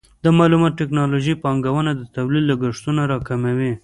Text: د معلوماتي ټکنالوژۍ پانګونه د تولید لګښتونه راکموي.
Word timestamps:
د 0.23 0.25
معلوماتي 0.37 0.75
ټکنالوژۍ 0.81 1.35
پانګونه 1.43 1.91
د 1.95 2.01
تولید 2.15 2.43
لګښتونه 2.51 3.01
راکموي. 3.11 3.71